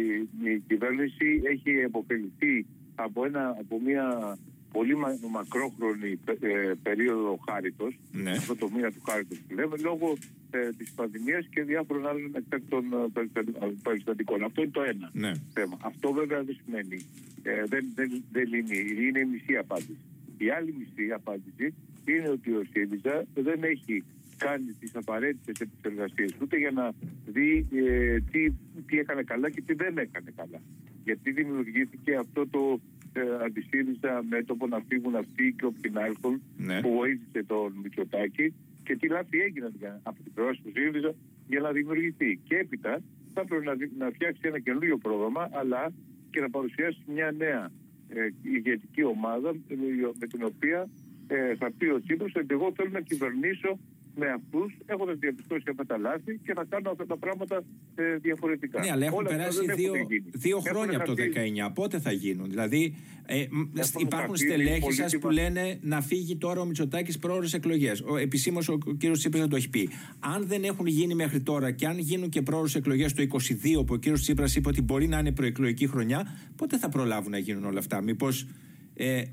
η 0.52 0.64
κυβέρνηση 0.68 1.42
έχει 1.44 1.70
επωφεληθεί 1.70 2.66
από, 3.04 3.26
ένα, 3.26 3.56
από 3.60 3.80
μια 3.86 4.38
πολύ 4.72 4.96
μα, 4.98 5.18
μακρόχρονη 5.32 6.20
ε, 6.42 6.72
περίοδο 6.84 7.40
χάριτος, 7.50 8.00
Ναι. 8.12 8.32
αυτό 8.32 8.56
το 8.56 8.70
μήνα 8.76 8.92
του 8.92 9.02
χάριτος 9.10 9.38
που 9.48 9.54
λέμε, 9.54 9.76
λόγω 9.78 10.18
ε, 10.52 10.70
της 10.78 10.92
πανδημίας 10.92 11.48
και 11.50 11.64
διάφορων 11.64 12.08
άλλων 12.08 12.32
εκτάκτων 12.36 12.84
ε, 12.94 12.98
περιστα- 13.14 13.44
περιστατικών. 13.84 14.44
Αυτό 14.44 14.62
είναι 14.62 14.72
το 14.72 14.82
ένα 14.82 15.10
Ναι. 15.14 15.32
θέμα. 15.54 15.78
Αυτό 15.82 16.12
βέβαια 16.14 16.44
δεν 16.44 16.58
σημαίνει, 16.66 17.06
ε, 17.44 17.64
δεν, 17.66 17.86
δεν, 17.96 18.24
δεν 18.32 18.48
λύνει, 18.48 19.06
είναι 19.08 19.20
η 19.20 19.26
μισή 19.26 19.56
απάντηση. 19.58 19.98
Η 20.38 20.50
άλλη 20.50 20.76
μισή 20.80 21.12
απάντηση 21.12 21.74
είναι 22.06 22.30
ότι 22.30 22.52
ο 22.52 22.64
ΣΥΡΙΖΑ 22.72 23.26
δεν 23.34 23.64
έχει 23.64 24.04
κάνει 24.38 24.72
τις 24.80 24.96
απαραίτητες 24.96 25.60
επεξεργασίες 25.60 26.32
ούτε 26.42 26.58
για 26.58 26.72
να 26.72 26.92
δει 27.26 27.68
ε, 27.74 28.20
τι, 28.32 28.50
τι 28.88 28.98
έκανε 29.00 29.24
καλά 29.24 29.50
και 29.50 29.62
τι 29.62 29.74
δεν 29.74 29.98
έκανε 29.98 30.32
καλά. 30.36 30.62
Γιατί 31.04 31.32
δημιουργήθηκε 31.32 32.16
αυτό 32.16 32.48
το 32.48 32.80
ε, 33.14 33.22
αντισύριζα 33.46 34.24
μέτωπο 34.30 34.68
να 34.68 34.80
φύγουν 34.88 35.16
αυτοί 35.16 35.56
και 35.58 35.66
ο 35.66 35.74
Πινάλκον 35.82 36.42
Ναι. 36.58 36.82
που 36.82 36.94
βοήθησε 36.94 37.44
τον 37.48 37.74
Μητσοτάκη 37.84 38.54
και 38.84 38.96
τι 38.96 39.08
λάθη 39.08 39.40
έγιναν 39.40 39.74
για, 39.80 40.00
από 40.04 40.24
την 40.24 40.34
πλευρά 40.34 40.52
του 40.54 40.72
ΣΥΡΙΖΑ 40.76 41.14
για 41.48 41.60
να 41.60 41.72
δημιουργηθεί. 41.72 42.40
Και 42.44 42.56
έπειτα 42.58 43.02
θα 43.34 43.42
έπρεπε 43.42 43.64
να, 43.64 43.74
δι- 43.74 43.98
να 43.98 44.10
φτιάξει 44.10 44.42
ένα 44.44 44.60
καινούριο 44.60 44.98
πρόγραμμα 44.98 45.50
αλλά 45.52 45.92
και 46.32 46.40
να 46.40 46.50
παρουσιάσει 46.50 47.00
μια 47.08 47.32
νέα 47.38 47.72
ε, 48.10 48.30
ηγετική 48.42 49.04
ομάδα 49.04 49.50
ε, 49.50 49.76
με 50.20 50.28
την 50.28 50.44
οποία 50.44 50.90
ε, 51.28 51.56
θα 51.56 51.72
πει 51.78 51.86
ο 51.86 52.02
Τσίπρας 52.02 52.32
ότι 52.36 52.48
εγώ 52.50 52.74
θέλω 52.76 52.90
να 52.90 53.02
κυβερνήσω 53.02 53.80
με 54.16 54.28
αυτούς, 54.30 54.74
έχοντας 54.86 55.18
διαπιστώσει 55.18 55.64
αυτά 55.70 55.86
τα 55.86 55.98
λάθη 55.98 56.40
και 56.46 56.54
να 56.54 56.64
κάνω 56.64 56.90
αυτά 56.92 57.06
τα 57.06 57.18
πράγματα 57.18 57.64
ε, 57.96 58.16
διαφορετικά. 58.16 58.80
Ναι, 58.80 58.92
αλλά 58.92 59.06
έχουν 59.06 59.18
Όλα 59.18 59.26
αυτά 59.28 59.38
περάσει 59.38 59.66
δεν 59.66 59.76
δύο, 59.76 59.94
έχουν 59.94 60.08
γίνει. 60.12 60.26
δύο 60.34 60.58
Έχουν 60.58 60.70
χρόνια 60.72 60.98
από 60.98 61.06
το 61.16 61.22
χαθεί. 61.22 61.54
19. 61.68 61.72
Πότε 61.74 62.00
θα 62.00 62.12
γίνουν; 62.12 62.50
Δηλαδή, 62.50 62.96
ε, 63.26 63.46
μ, 63.50 63.62
υπάρχουν 63.98 64.36
χαθεί 64.38 64.46
στελέχοι 64.46 64.92
σας 64.92 64.96
πολύτιμα- 64.98 65.22
που 65.22 65.30
λένε 65.30 65.78
να 65.82 66.02
φύγει 66.02 66.36
τώρα 66.38 66.62
ο 66.62 66.66
Μητσοτάκης 66.66 67.20
πρόορε 67.20 67.48
εκλογές. 67.54 68.04
Επισήμως 68.22 68.70
ο, 68.70 68.74
ο 68.74 68.78
κ. 68.78 68.98
Τσίπρας 69.12 69.42
δεν 69.42 69.50
το 69.50 69.56
έχει 69.56 69.70
πει. 69.70 69.90
Αν 70.20 70.48
δεν 70.48 70.64
έχουν 70.64 70.86
γίνει 70.86 71.16
μέχρι 71.16 71.42
τώρα 71.42 71.72
και 71.72 71.88
αν 71.88 71.98
γίνουν 72.00 72.30
και 72.30 72.42
πρόορε 72.42 72.70
εκλογές 72.76 73.14
το 73.14 73.22
22 73.22 73.86
που 73.86 73.94
ο 73.94 73.98
κ. 74.00 74.12
Τσίπρας 74.14 74.56
είπε 74.56 74.68
ότι 74.70 74.82
μπορεί 74.82 75.08
να 75.08 75.20
είναι 75.20 75.32
προεκλογική 75.32 75.88
χρονιά, 75.88 76.28
πότε 76.56 76.78
θα 76.78 76.90
προλάβουν 76.90 77.32
να 77.32 77.38
γίνουν 77.38 77.66
όλα 77.66 77.80
αυτά; 77.80 78.02
Μήπως 78.02 78.48
ε, 78.96 79.18
ε, 79.18 79.24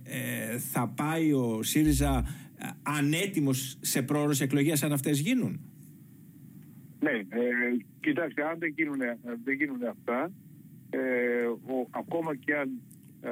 θα 0.72 0.88
πάει 0.96 1.32
ο 1.32 1.62
ΣΥΡΙΖΑ 1.62 2.18
ε, 2.18 2.49
ανέτοιμος 2.82 3.78
σε 3.80 4.02
πρόορες 4.02 4.40
εκλογές 4.40 4.82
αν 4.82 4.92
αυτές 4.92 5.18
γίνουν; 5.20 5.60
Ναι, 7.00 7.10
ε, 7.10 7.40
κοιτάξτε, 8.00 8.42
αν 8.46 8.58
δεν 8.58 8.72
γίνουν, 8.76 8.98
δεν 9.44 9.54
γίνουν 9.54 9.84
αυτά, 9.90 10.30
ε, 10.90 10.98
ο, 11.46 11.88
ακόμα 11.90 12.34
και 12.36 12.54
αν 12.56 12.70
ε, 13.22 13.30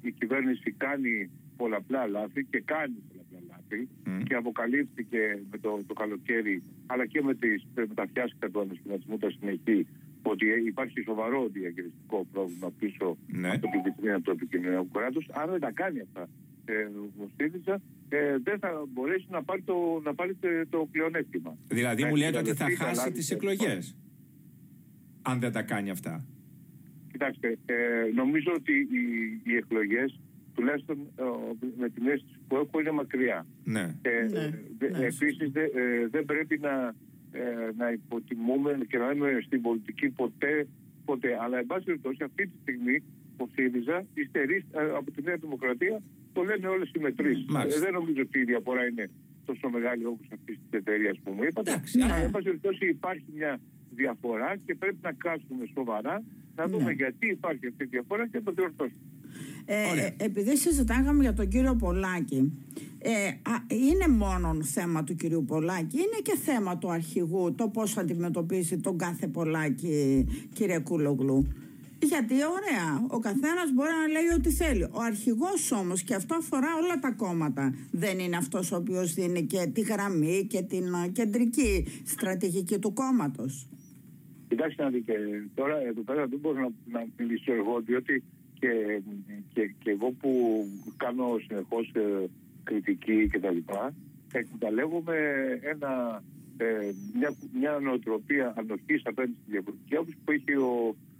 η 0.00 0.10
κυβέρνηση 0.12 0.72
κάνει 0.72 1.30
πολλαπλά 1.56 2.06
λάθη 2.06 2.44
και 2.44 2.60
κάνει 2.60 2.94
πολλαπλά 3.08 3.38
λάθη 3.48 3.88
Μμ. 4.04 4.22
και 4.22 4.34
αποκαλύφθηκε 4.34 5.42
με 5.50 5.58
το, 5.58 5.82
το 5.86 5.94
καλοκαίρι 5.94 6.62
αλλά 6.86 7.06
και 7.06 7.22
με, 7.22 7.34
τις, 7.34 7.66
με 7.74 7.86
τα 7.94 8.06
φιάσκα 8.12 8.50
του 8.50 8.60
ανασχηματισμού 8.60 9.18
τα 9.18 9.30
συνεχή 9.30 9.86
ότι 10.22 10.46
υπάρχει 10.66 11.00
σοβαρό 11.02 11.48
διαχειριστικό 11.52 12.26
πρόβλημα 12.32 12.70
πίσω 12.78 13.16
Ναι. 13.26 13.50
από 13.50 13.68
την 13.70 13.82
βιτρίνα 13.84 14.20
του 14.20 14.30
επικοινωνιακού 14.30 14.90
κράτους. 14.90 15.26
Αν 15.28 15.50
δεν 15.50 15.60
τα 15.60 15.70
κάνει 15.72 16.00
αυτά 16.00 16.28
ε, 16.64 16.82
ο 17.22 17.28
ΣΥΡΙΖΑ, 17.36 17.80
ε, 18.08 18.36
δεν 18.42 18.58
θα 18.58 18.84
μπορέσει 18.92 19.26
να 19.30 19.42
πάρει 19.42 19.62
το, 19.62 20.00
να 20.04 20.14
πάρει 20.14 20.34
το, 20.34 20.48
το 20.70 20.88
πλεονέκτημα. 20.90 21.56
Δηλαδή 21.68 22.02
Να 22.02 22.08
μου 22.08 22.16
λέτε 22.16 22.38
ότι 22.38 22.52
θα 22.54 22.64
εκμεταλλευτεί 22.64 22.78
τα 22.78 22.84
χάσει 22.84 22.98
λάθη 23.00 23.12
τις 23.12 23.28
και- 23.28 23.34
εκλογές. 23.34 23.96
Αν 25.22 25.40
δεν 25.40 25.52
τα 25.52 25.62
κάνει 25.62 25.90
αυτά. 25.90 26.24
Κοιτάξτε, 27.12 27.58
ε, 27.66 27.74
νομίζω 28.14 28.52
ότι 28.56 28.72
οι, 28.72 29.02
οι 29.44 29.56
εκλογές, 29.56 30.20
τουλάχιστον 30.54 30.96
ε, 31.16 31.22
με 31.78 31.88
την 31.88 32.06
αίσθηση 32.06 32.38
που 32.48 32.56
έχω, 32.56 32.80
είναι 32.80 32.90
μακριά. 32.90 33.46
Ναι. 33.64 33.94
Ε, 34.02 34.26
Ναι, 34.30 34.50
δε- 34.78 34.90
ναι, 34.90 35.04
επίσης 35.06 35.50
δε- 35.50 35.64
ε, 35.64 36.06
δεν 36.10 36.24
πρέπει 36.24 36.58
να, 36.58 36.94
ε, 37.32 37.70
να 37.76 37.90
υποτιμούμε 37.92 38.78
και 38.88 38.98
να 38.98 39.10
είμαι 39.10 39.38
στην 39.46 39.60
πολιτική 39.62 40.08
ποτέ, 40.08 40.66
ποτέ. 41.04 41.36
Αλλά 41.40 41.58
εν 41.58 41.66
πάση 41.66 41.84
περιπτώσει 41.84 42.22
αυτή 42.22 42.46
τη 42.46 42.52
στιγμή 42.62 43.02
ο 43.36 43.44
ΣΥΡΙΖΑ 43.54 44.04
υστερείς 44.14 44.62
ε, 44.72 44.80
από 44.98 45.10
τη 45.10 45.22
Νέα 45.22 45.36
Δημοκρατία, 45.36 46.02
το 46.32 46.42
λένε 46.42 46.66
όλες 46.66 46.90
οι 46.94 46.98
μετρήσεις. 46.98 47.44
Μάλιστα. 47.48 47.80
Ε, 47.80 47.82
δεν 47.84 47.92
νομίζω 47.92 48.20
ότι 48.26 48.38
η 48.38 48.44
διαφορά 48.44 48.86
είναι 48.86 49.10
τόσο 49.44 49.68
μεγάλη 49.68 50.04
όπως 50.04 50.26
αυτής 50.32 50.56
της 50.56 50.78
εταιρείας 50.78 51.16
που 51.24 51.30
μου 51.32 51.42
είπατε. 51.48 51.70
Εντάξει, 51.70 52.00
Αλλά 52.02 52.16
ναι. 52.18 52.24
εν 52.24 52.30
πάση 52.30 52.44
περιπτώσει 52.44 52.86
υπάρχει 52.88 53.24
μια 53.34 53.60
διαφορά 53.90 54.56
και 54.66 54.74
πρέπει 54.74 54.98
να 55.02 55.12
κάτσουμε 55.12 55.64
σοβαρά 55.74 56.22
να 56.56 56.66
δούμε 56.66 56.84
Ναι. 56.84 56.92
γιατί 56.92 57.26
υπάρχει 57.30 57.66
αυτή 57.66 57.84
η 57.84 57.86
διαφορά 57.86 58.28
και 58.28 58.38
να 58.38 58.42
το 58.42 58.52
διορθώσουμε. 58.52 59.02
Ε, 59.64 59.90
Ωραία. 59.90 60.04
ε, 60.04 60.14
επειδή 60.18 60.56
συζητάγαμε 60.56 61.22
για 61.22 61.32
τον 61.32 61.48
κύριο 61.48 61.74
Πολάκη, 61.76 62.52
ε, 62.98 63.10
α, 63.26 63.54
είναι 63.68 64.08
μόνο 64.08 64.62
θέμα 64.62 65.04
του 65.04 65.14
κυρίου 65.14 65.44
Πολάκη, 65.44 65.96
είναι 65.96 66.18
και 66.22 66.36
θέμα 66.36 66.78
του 66.78 66.90
αρχηγού 66.90 67.54
το 67.54 67.68
πώς 67.68 67.96
αντιμετωπίζει 67.96 68.78
τον 68.78 68.98
κάθε 68.98 69.26
Πολάκη, 69.26 70.26
κύριε 70.52 70.78
Κούλογλου; 70.78 71.46
Γιατί 72.04 72.34
ωραία, 72.34 73.06
ο 73.08 73.18
καθένας 73.18 73.72
μπορεί 73.74 73.90
να 74.02 74.06
λέει 74.06 74.28
ό,τι 74.36 74.50
θέλει. 74.50 74.82
Ο 74.82 75.00
αρχηγός 75.00 75.72
όμως, 75.72 76.02
και 76.02 76.14
αυτό 76.14 76.34
αφορά 76.34 76.68
όλα 76.82 76.98
τα 76.98 77.10
κόμματα, 77.10 77.74
δεν 77.90 78.18
είναι 78.18 78.36
αυτός 78.36 78.72
ο 78.72 78.76
οποίος 78.76 79.14
δίνει 79.14 79.42
και 79.46 79.70
τη 79.74 79.80
γραμμή 79.80 80.46
και 80.50 80.62
την 80.62 80.94
α, 80.94 81.08
κεντρική 81.08 81.86
στρατηγική 82.04 82.78
του 82.78 82.92
κόμματος. 82.92 83.68
Κοιτάξτε 84.48 84.82
να 84.82 84.90
δείτε, 84.90 85.14
τώρα 85.54 85.76
εδώ 85.86 86.00
πέρα 86.00 86.26
δεν 86.26 86.38
μπορώ 86.38 86.60
να, 86.60 86.70
να 86.98 87.06
μιλήσω 87.18 87.52
εγώ, 87.52 87.80
διότι 87.80 88.22
και, 88.58 89.02
και, 89.52 89.74
και 89.78 89.90
εγώ 89.90 90.10
που 90.10 90.30
κάνω 90.96 91.38
συνεχώς 91.46 91.92
κριτική 92.62 93.28
κτλ. 93.28 93.56
εκμεταλλεύομαι 94.32 95.16
ένα, 95.62 96.22
ε, 96.56 96.66
μια, 97.14 97.34
μια 97.60 97.78
νοοτροπία 97.82 98.54
ανοχής 98.56 99.02
απέναντι 99.04 99.36
στη 99.42 99.50
διαφορετική 99.50 99.94
άποψη 99.94 100.16
που 100.24 100.32
έχει 100.32 100.52
ο, 100.52 100.72
ε, 100.88 101.13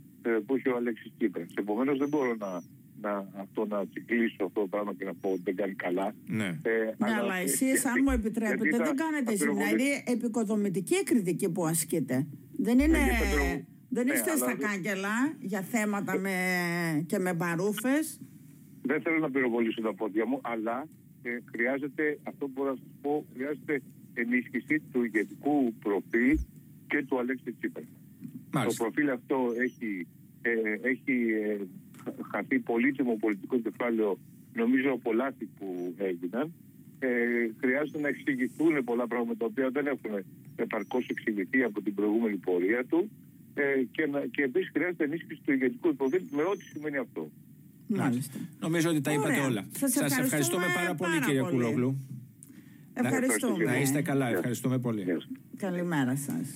που 0.46 0.54
έχει 0.54 0.68
ο 0.68 0.76
Αλέξης 0.76 1.12
Κύπρας. 1.18 1.46
Επομένως 1.58 1.98
δεν 1.98 2.08
μπορώ 2.08 2.34
να, 2.38 2.62
να, 3.00 3.28
αυτό 3.40 3.66
να 3.66 3.86
τσικλίσω 3.86 4.44
αυτό 4.44 4.60
το 4.60 4.66
πράγμα 4.66 4.94
και 4.94 5.04
να 5.04 5.14
πω 5.14 5.28
ότι 5.30 5.40
δεν 5.44 5.56
κάνει 5.56 5.74
καλά. 5.74 6.14
Ναι. 6.26 6.44
Ε, 6.44 6.94
Ναι, 6.98 7.10
αλλά 7.20 7.34
εσείς, 7.34 7.84
αν 7.86 7.94
μου 8.04 8.10
επιτρέπετε, 8.10 8.62
γιατί 8.62 8.76
θα- 8.76 8.84
δεν 8.84 8.96
κάνετε 8.96 9.24
θα 9.24 9.30
εσείς. 9.30 9.40
πυροβολήσω- 9.44 9.76
Δηλαδή, 9.76 10.04
επικοδομητική 10.06 11.02
κριτική 11.02 11.50
που 11.50 11.66
ασκείτε. 11.66 12.26
Δεν 12.56 12.78
είναι... 12.78 12.98
Ε, 12.98 13.02
γιατί 13.02 13.14
θα 13.24 13.30
πυρο- 13.36 13.64
Δεν 13.88 14.06
Ναι, 14.06 14.12
είστε 14.12 14.30
αλλά 14.30 14.38
στα 14.38 14.46
δεν- 14.56 14.58
κάγκελα 14.68 15.36
για 15.40 15.60
θέματα 15.62 16.18
με... 16.18 16.30
και 17.06 17.18
με 17.18 17.34
μπαρούφες. 17.34 18.20
Δεν 18.82 19.02
θέλω 19.02 19.18
να 19.18 19.30
πυροβολήσω 19.30 19.80
τα 19.82 19.94
πόδια 19.94 20.26
μου, 20.26 20.40
αλλά 20.42 20.86
ε, 21.22 21.30
χρειάζεται, 21.52 22.18
αυτό 22.22 22.46
που 22.46 22.52
μπορώ 22.54 22.70
να 22.70 22.76
σας 22.76 22.86
πω, 23.02 23.26
χρειάζεται 23.34 23.80
ενίσχυση 24.14 24.82
του 24.92 25.02
ηγετικού 25.04 25.74
προφίλ 25.74 26.38
και 26.86 27.04
του 27.08 27.18
Αλέξη 27.18 27.52
Τσίπρα. 27.52 27.82
Το 28.54 28.58
Μάλιστα. 28.60 28.82
προφίλ 28.84 29.08
αυτό 29.10 29.36
έχει, 29.66 30.06
ε, 30.42 30.88
έχει 30.88 31.14
ε, 31.44 31.56
χα- 32.02 32.24
χαθεί 32.32 32.58
πολύτιμο 32.58 33.16
πολιτικό 33.24 33.58
κεφάλαιο, 33.58 34.18
νομίζω 34.54 34.90
από 34.92 35.12
λάθη 35.12 35.44
που 35.58 35.94
έγιναν. 35.98 36.52
Ε, 36.98 37.08
χρειάζεται 37.60 38.00
να 38.00 38.08
εξηγηθούν 38.08 38.84
πολλά 38.84 39.06
πράγματα 39.06 39.36
τα 39.38 39.44
οποία 39.44 39.68
δεν 39.70 39.86
έχουν 39.86 40.24
επαρκώς 40.56 41.06
εξηγηθεί 41.08 41.62
από 41.62 41.82
την 41.82 41.94
προηγούμενη 41.94 42.36
πορεία 42.36 42.84
του. 42.84 43.10
Ε, 43.54 43.62
και, 43.90 44.06
να- 44.06 44.26
και 44.26 44.42
επίσης 44.42 44.70
χρειάζεται 44.74 45.04
ενίσχυση 45.04 45.40
του 45.44 45.52
ηγετικού 45.52 45.94
προφίλ 45.96 46.22
με 46.30 46.42
ό,τι 46.42 46.64
σημαίνει 46.64 46.96
αυτό. 46.96 47.30
Μάλιστα. 47.86 48.38
Νομίζω 48.60 48.88
ότι 48.90 49.00
τα 49.00 49.12
είπατε 49.12 49.28
Ωραία. 49.32 49.46
όλα. 49.46 49.66
Σας 49.72 49.92
Σας 49.92 49.94
ευχαριστούμε 49.96 50.24
ευχαριστούμε 50.24 50.64
πάρα 50.74 50.94
πολύ 50.94 51.10
πάρα 51.12 51.24
κύριε 51.26 51.40
πολύ. 51.40 51.52
Κουλόγλου. 51.54 51.96
Ευχαριστούμε. 52.94 53.64
Να 53.64 53.80
είστε 53.80 54.02
καλά. 54.02 54.18
Γεια 54.24 54.28
σας. 54.28 54.36
Ευχαριστούμε 54.38 54.78
πολύ. 54.78 55.02
Γεια 55.02 55.14
σας. 55.14 55.28
Καλημέρα 55.56 56.16
σας. 56.16 56.54